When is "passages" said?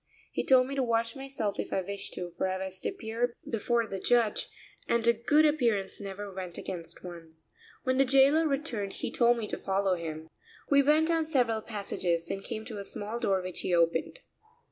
11.61-12.25